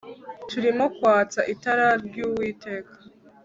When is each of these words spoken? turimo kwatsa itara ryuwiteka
turimo 0.49 0.85
kwatsa 0.95 1.41
itara 1.53 1.87
ryuwiteka 2.05 2.93